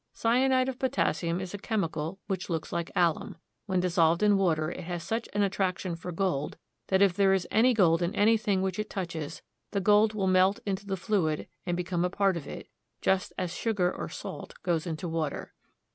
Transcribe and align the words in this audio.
Cyanide 0.13 0.67
of 0.67 0.79
potassium 0.79 1.39
is 1.39 1.53
a 1.53 1.59
chemical 1.59 2.17
which 2.25 2.49
looks 2.49 2.71
like 2.73 2.89
alum. 2.95 3.37
When 3.67 3.79
dissolved 3.79 4.23
in 4.23 4.35
water 4.35 4.71
it 4.71 4.85
has 4.85 5.03
such 5.03 5.29
an 5.33 5.43
attraction 5.43 5.95
for 5.95 6.11
gold 6.11 6.57
that 6.87 7.03
if 7.03 7.13
there 7.13 7.33
is 7.35 7.47
any 7.51 7.75
gold 7.75 8.01
in 8.01 8.15
anything 8.15 8.63
which 8.63 8.79
it 8.79 8.89
touches, 8.89 9.43
the 9.69 9.79
gold 9.79 10.15
will 10.15 10.25
melt 10.25 10.59
into 10.65 10.87
the 10.87 10.97
fluid 10.97 11.47
and 11.67 11.77
become 11.77 12.03
a 12.03 12.09
part 12.09 12.35
of 12.35 12.47
it, 12.47 12.67
just 12.99 13.31
as 13.37 13.53
sugar 13.53 13.93
or 13.95 14.09
salt 14.09 14.55
goes 14.63 14.87
into 14.87 15.07
water. 15.07 15.53